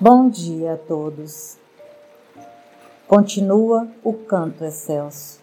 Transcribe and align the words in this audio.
Bom 0.00 0.30
dia 0.30 0.74
a 0.74 0.76
todos. 0.76 1.58
Continua 3.08 3.88
o 4.04 4.12
canto 4.12 4.64
excelso. 4.64 5.40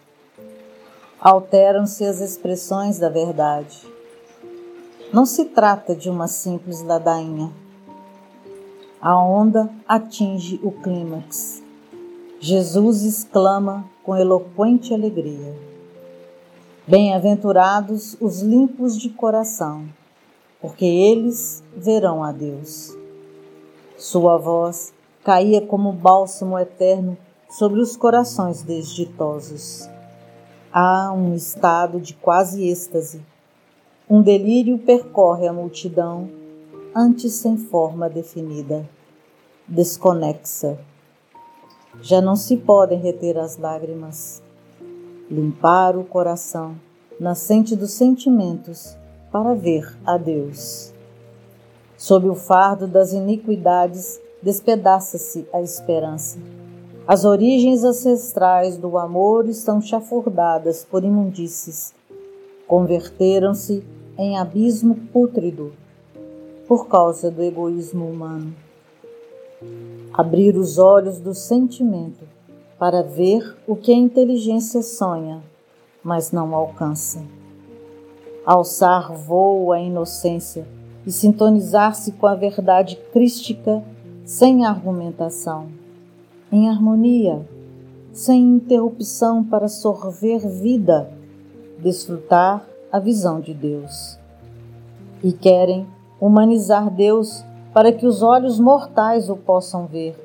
Alteram-se 1.20 2.02
as 2.06 2.20
expressões 2.20 2.98
da 2.98 3.10
verdade. 3.10 3.86
Não 5.12 5.26
se 5.26 5.44
trata 5.44 5.94
de 5.94 6.08
uma 6.08 6.26
simples 6.26 6.80
ladainha. 6.80 7.52
A 8.98 9.22
onda 9.22 9.68
atinge 9.86 10.58
o 10.62 10.72
clímax. 10.72 11.62
Jesus 12.40 13.02
exclama 13.02 13.84
com 14.02 14.16
eloquente 14.16 14.94
alegria: 14.94 15.54
Bem-aventurados 16.86 18.16
os 18.22 18.40
limpos 18.40 18.98
de 18.98 19.10
coração, 19.10 19.84
porque 20.62 20.86
eles 20.86 21.62
verão 21.76 22.24
a 22.24 22.32
Deus. 22.32 22.95
Sua 23.96 24.36
voz 24.36 24.92
caía 25.24 25.66
como 25.66 25.90
bálsamo 25.90 26.58
eterno 26.58 27.16
sobre 27.48 27.80
os 27.80 27.96
corações 27.96 28.62
desditosos. 28.62 29.88
Há 30.70 31.10
um 31.12 31.34
estado 31.34 31.98
de 31.98 32.12
quase 32.12 32.68
êxtase. 32.68 33.24
Um 34.08 34.20
delírio 34.20 34.78
percorre 34.78 35.48
a 35.48 35.52
multidão, 35.52 36.28
antes 36.94 37.32
sem 37.32 37.56
forma 37.56 38.10
definida, 38.10 38.86
desconexa. 39.66 40.78
Já 42.02 42.20
não 42.20 42.36
se 42.36 42.58
podem 42.58 43.00
reter 43.00 43.38
as 43.38 43.56
lágrimas. 43.56 44.42
Limpar 45.30 45.96
o 45.96 46.04
coração, 46.04 46.76
nascente 47.18 47.74
dos 47.74 47.92
sentimentos, 47.92 48.94
para 49.32 49.54
ver 49.54 49.96
a 50.04 50.18
Deus. 50.18 50.94
Sob 51.96 52.28
o 52.28 52.34
fardo 52.34 52.86
das 52.86 53.12
iniquidades, 53.12 54.20
despedaça-se 54.42 55.46
a 55.52 55.62
esperança. 55.62 56.38
As 57.08 57.24
origens 57.24 57.84
ancestrais 57.84 58.76
do 58.76 58.98
amor 58.98 59.48
estão 59.48 59.80
chafurdadas 59.80 60.84
por 60.84 61.04
imundícies. 61.04 61.94
Converteram-se 62.66 63.82
em 64.18 64.36
abismo 64.36 64.94
pútrido 65.12 65.72
por 66.66 66.86
causa 66.88 67.30
do 67.30 67.42
egoísmo 67.42 68.06
humano. 68.06 68.54
Abrir 70.12 70.56
os 70.56 70.78
olhos 70.78 71.18
do 71.18 71.32
sentimento 71.32 72.24
para 72.78 73.02
ver 73.02 73.56
o 73.66 73.74
que 73.74 73.92
a 73.92 73.96
inteligência 73.96 74.82
sonha, 74.82 75.42
mas 76.02 76.30
não 76.30 76.54
alcança. 76.54 77.22
Alçar 78.44 79.12
voo 79.14 79.72
a 79.72 79.80
inocência 79.80 80.66
e 81.06 81.12
sintonizar-se 81.12 82.12
com 82.12 82.26
a 82.26 82.34
verdade 82.34 82.98
crística 83.12 83.82
sem 84.24 84.66
argumentação, 84.66 85.68
em 86.50 86.68
harmonia, 86.68 87.46
sem 88.12 88.42
interrupção 88.42 89.44
para 89.44 89.68
sorver 89.68 90.40
vida, 90.48 91.08
desfrutar 91.78 92.66
a 92.90 92.98
visão 92.98 93.40
de 93.40 93.54
Deus. 93.54 94.18
E 95.22 95.32
querem 95.32 95.86
humanizar 96.20 96.90
Deus 96.90 97.44
para 97.72 97.92
que 97.92 98.06
os 98.06 98.22
olhos 98.22 98.58
mortais 98.58 99.30
o 99.30 99.36
possam 99.36 99.86
ver. 99.86 100.16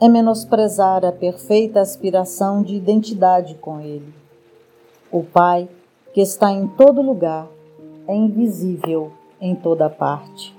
É 0.00 0.08
menosprezar 0.08 1.04
a 1.04 1.12
perfeita 1.12 1.80
aspiração 1.80 2.62
de 2.62 2.74
identidade 2.74 3.54
com 3.56 3.80
Ele. 3.80 4.14
O 5.12 5.22
Pai, 5.22 5.68
que 6.14 6.22
está 6.22 6.50
em 6.50 6.66
todo 6.68 7.02
lugar, 7.02 7.48
é 8.08 8.14
invisível 8.14 9.12
em 9.40 9.54
toda 9.54 9.88
parte. 9.88 10.54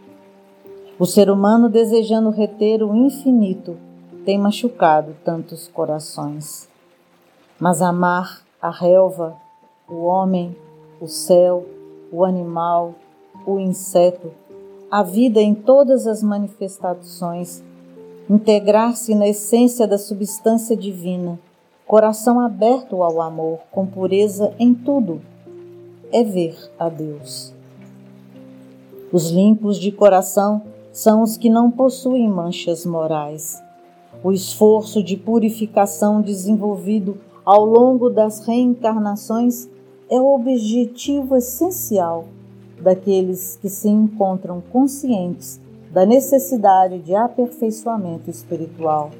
O 0.98 1.06
ser 1.06 1.30
humano 1.30 1.70
desejando 1.70 2.30
reter 2.30 2.84
o 2.84 2.96
infinito 2.96 3.78
tem 4.26 4.38
machucado 4.38 5.16
tantos 5.24 5.68
corações. 5.68 6.70
Mas 7.60 7.82
amar 7.82 8.42
a 8.62 8.70
relva, 8.70 9.36
o 9.90 10.04
homem, 10.04 10.56
o 11.00 11.08
céu, 11.08 11.66
o 12.12 12.24
animal, 12.24 12.94
o 13.46 13.60
inseto, 13.60 14.32
a 14.90 15.02
vida 15.02 15.42
em 15.42 15.56
todas 15.56 16.06
as 16.06 16.22
manifestações, 16.22 17.64
integrar-se 18.30 19.16
na 19.16 19.28
essência 19.28 19.88
da 19.88 19.98
substância 19.98 20.76
divina, 20.76 21.40
coração 21.88 22.40
aberto 22.40 23.02
ao 23.02 23.22
amor, 23.22 23.60
com 23.72 23.86
pureza 23.86 24.54
em 24.60 24.74
tudo, 24.74 25.22
é 26.12 26.24
ver 26.24 26.56
a 26.78 26.90
Deus. 26.90 27.54
Os 29.12 29.30
limpos 29.30 29.78
de 29.78 29.92
coração 29.92 30.62
são 30.94 31.22
os 31.22 31.36
que 31.36 31.50
não 31.50 31.70
possuem 31.70 32.30
manchas 32.30 32.86
morais. 32.86 33.62
O 34.24 34.32
esforço 34.32 35.04
de 35.04 35.18
purificação 35.18 36.22
desenvolvido 36.22 37.18
ao 37.44 37.66
longo 37.66 38.10
das 38.10 38.46
reencarnações 38.46 39.68
é 40.10 40.20
o 40.20 40.34
objetivo 40.34 41.36
essencial 41.36 42.26
daqueles 42.82 43.58
que 43.62 43.68
se 43.68 43.90
encontram 43.90 44.64
conscientes 44.72 45.60
da 45.92 46.06
necessidade 46.06 47.00
de 47.00 47.14
aperfeiçoamento 47.14 48.30
espiritual. 48.30 49.12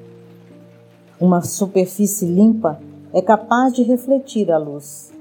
Uma 1.20 1.42
superfície 1.42 2.26
limpa 2.26 2.80
é 3.12 3.22
capaz 3.22 3.74
de 3.74 3.84
refletir 3.84 4.52
a 4.54 4.58
luz. 4.58 5.12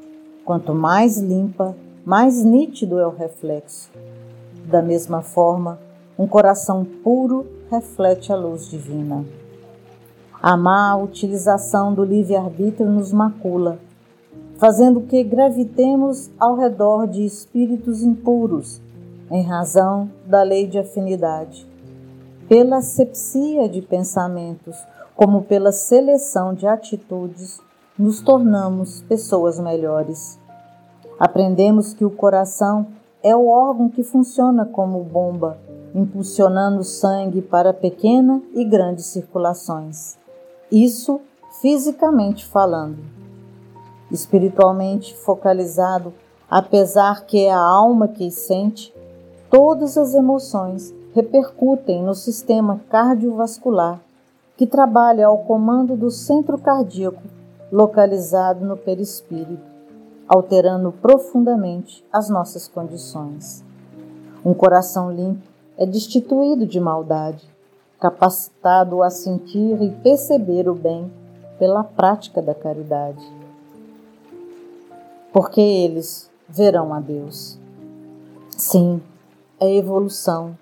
Quanto 0.45 0.73
mais 0.73 1.19
limpa, 1.19 1.77
mais 2.05 2.45
nítido 2.45 3.01
é 3.01 3.07
o 3.07 3.11
reflexo. 3.11 3.91
Da 4.67 4.83
mesma 4.83 5.23
forma, 5.23 5.79
um 6.19 6.27
coração 6.27 6.85
puro 6.85 7.47
reflete 7.71 8.33
a 8.33 8.37
luz 8.37 8.69
divina. 8.69 9.25
A 10.43 10.57
má 10.57 10.97
utilização 10.97 11.93
do 11.93 12.05
livre-arbítrio 12.05 12.89
nos 12.89 13.13
macula, 13.13 13.79
fazendo 14.59 15.03
que 15.03 15.23
gravitemos 15.23 16.31
ao 16.39 16.57
redor 16.57 17.07
de 17.07 17.25
espíritos 17.25 18.03
impuros, 18.03 18.81
em 19.31 19.43
razão 19.43 20.11
da 20.27 20.43
lei 20.43 20.67
de 20.67 20.79
afinidade. 20.79 21.67
Pela 22.49 22.79
asepsia 22.79 23.69
de 23.69 23.81
pensamentos, 23.81 24.77
como 25.15 25.43
pela 25.43 25.73
seleção 25.73 26.55
de 26.55 26.67
atitudes, 26.67 27.61
nos 27.99 28.21
tornamos 28.21 29.03
pessoas 29.03 29.61
melhores. 29.61 30.39
Aprendemos 31.19 31.93
que 31.93 32.05
o 32.05 32.11
coração 32.11 32.87
é 33.23 33.37
o 33.37 33.49
órgão 33.49 33.89
que 33.89 34.03
funciona 34.03 34.65
como 34.65 35.03
bomba, 35.05 35.59
impulsionando 35.95 36.81
o 36.81 36.85
sangue 36.85 37.43
para 37.43 37.75
pequena 37.75 38.43
e 38.55 38.65
grande 38.65 39.03
circulações. 39.03 40.17
Isso 40.71 41.21
fisicamente 41.61 42.47
falando. 42.47 42.99
Espiritualmente 44.11 45.15
focalizado, 45.17 46.13
apesar 46.51 47.27
que 47.27 47.45
é 47.45 47.53
a 47.53 47.59
alma 47.59 48.09
que 48.09 48.31
sente, 48.31 48.95
todas 49.51 49.99
as 49.99 50.15
emoções 50.15 50.95
repercutem 51.13 52.03
no 52.03 52.15
sistema 52.15 52.81
cardiovascular, 52.89 54.01
que 54.57 54.67
trabalha 54.67 55.27
ao 55.27 55.39
comando 55.39 55.97
do 55.97 56.11
centro 56.11 56.57
cardíaco, 56.57 57.23
localizado 57.71 58.65
no 58.65 58.77
perispírito 58.77 59.70
alterando 60.33 60.93
profundamente 60.93 62.07
as 62.13 62.31
nossas 62.31 62.69
condições. 62.69 63.65
Um 64.45 64.55
coração 64.55 65.11
limpo 65.11 65.43
é 65.77 65.85
destituído 65.85 66.65
de 66.65 66.79
maldade, 66.79 67.45
capacitado 67.99 69.03
a 69.03 69.11
sentir 69.11 69.83
e 69.83 69.91
perceber 69.91 70.69
o 70.69 70.75
bem 70.75 71.11
pela 71.59 71.83
prática 71.83 72.41
da 72.41 72.55
caridade. 72.55 73.27
Porque 75.33 75.61
eles 75.61 76.31
verão 76.49 76.95
a 76.95 77.01
Deus. 77.01 77.59
Sim, 78.57 79.03
é 79.59 79.75
evolução. 79.75 80.57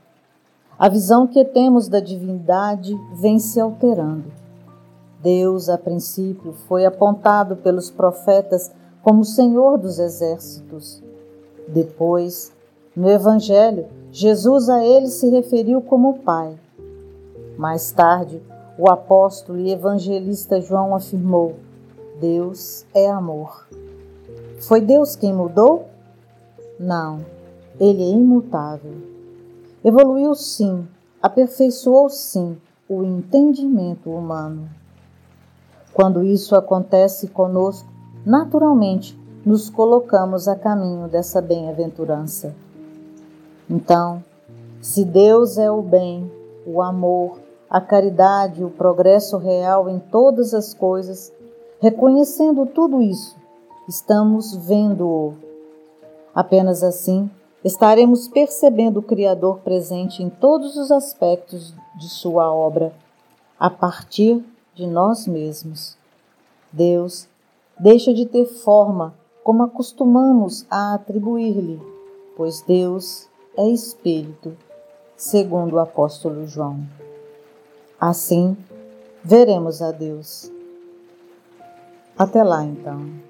A 0.78 0.88
visão 0.88 1.26
que 1.26 1.44
temos 1.44 1.88
da 1.88 2.00
divindade 2.00 2.98
vem 3.12 3.38
se 3.38 3.60
alterando. 3.60 4.32
Deus, 5.20 5.68
a 5.68 5.76
princípio, 5.76 6.54
foi 6.66 6.86
apontado 6.86 7.56
pelos 7.56 7.90
profetas 7.90 8.72
como 9.08 9.24
Senhor 9.24 9.78
dos 9.78 9.98
exércitos. 9.98 11.02
Depois, 11.66 12.52
no 12.94 13.08
Evangelho, 13.08 13.86
Jesus 14.12 14.68
a 14.68 14.84
ele 14.84 15.06
se 15.06 15.30
referiu 15.30 15.80
como 15.80 16.18
Pai. 16.18 16.54
Mais 17.56 17.90
tarde, 17.90 18.42
o 18.76 18.90
apóstolo 18.90 19.58
e 19.60 19.72
evangelista 19.72 20.60
João 20.60 20.94
afirmou: 20.94 21.54
Deus 22.20 22.84
é 22.92 23.08
amor. 23.08 23.66
Foi 24.60 24.82
Deus 24.82 25.16
quem 25.16 25.32
mudou? 25.32 25.86
Não, 26.78 27.24
ele 27.80 28.02
é 28.02 28.10
imutável. 28.10 28.92
Evoluiu 29.82 30.34
sim, 30.34 30.86
aperfeiçoou 31.22 32.10
sim 32.10 32.58
o 32.86 33.02
entendimento 33.02 34.10
humano. 34.10 34.68
Quando 35.94 36.22
isso 36.22 36.54
acontece 36.54 37.28
conosco, 37.28 37.97
naturalmente 38.24 39.18
nos 39.44 39.70
colocamos 39.70 40.48
a 40.48 40.56
caminho 40.56 41.08
dessa 41.08 41.40
bem-aventurança. 41.40 42.54
Então, 43.68 44.22
se 44.80 45.04
Deus 45.04 45.58
é 45.58 45.70
o 45.70 45.82
bem, 45.82 46.30
o 46.66 46.82
amor, 46.82 47.38
a 47.68 47.80
caridade 47.80 48.64
o 48.64 48.70
progresso 48.70 49.36
real 49.36 49.88
em 49.88 49.98
todas 49.98 50.54
as 50.54 50.72
coisas, 50.72 51.32
reconhecendo 51.80 52.66
tudo 52.66 53.02
isso, 53.02 53.36
estamos 53.88 54.54
vendo-o. 54.56 55.34
Apenas 56.34 56.82
assim 56.82 57.30
estaremos 57.64 58.28
percebendo 58.28 59.00
o 59.00 59.02
Criador 59.02 59.58
presente 59.58 60.22
em 60.22 60.30
todos 60.30 60.76
os 60.76 60.90
aspectos 60.90 61.74
de 61.96 62.08
Sua 62.08 62.52
obra, 62.52 62.92
a 63.58 63.68
partir 63.68 64.44
de 64.74 64.86
nós 64.86 65.26
mesmos. 65.26 65.96
Deus 66.72 67.28
deixa 67.78 68.12
de 68.12 68.26
ter 68.26 68.46
forma 68.46 69.14
como 69.42 69.62
acostumamos 69.62 70.66
a 70.70 70.94
atribuir-lhe, 70.94 71.80
pois 72.36 72.60
Deus 72.62 73.28
é 73.56 73.66
Espírito, 73.68 74.56
segundo 75.16 75.74
o 75.74 75.78
apóstolo 75.78 76.46
João. 76.46 76.80
Assim, 78.00 78.56
veremos 79.24 79.82
a 79.82 79.90
Deus. 79.90 80.52
Até 82.16 82.42
lá 82.42 82.64
então. 82.64 83.27